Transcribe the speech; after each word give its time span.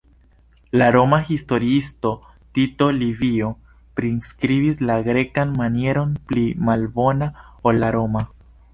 La 0.81 0.85
Roma 0.93 1.19
historiisto 1.31 2.13
Tito 2.57 2.87
Livio 3.01 3.51
priskribis 4.01 4.83
la 4.91 4.99
grekan 5.11 5.55
manieron 5.63 6.19
pli 6.33 6.49
malbona 6.71 7.33
ol 7.73 7.83
la 7.87 7.97
roma. 8.01 8.31